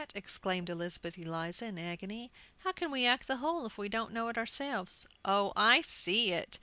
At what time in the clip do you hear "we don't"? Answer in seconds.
3.77-4.11